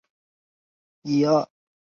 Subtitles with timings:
[1.03, 1.51] 阳城缪侯。